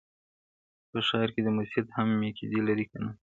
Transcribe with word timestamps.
په 0.89 0.99
ښار 1.07 1.27
کي 1.33 1.41
دي 1.45 1.51
مسجد 1.59 1.85
هم 1.95 2.07
میکدې 2.21 2.59
لرې 2.67 2.85
که 2.91 2.97
نه- 3.03 3.11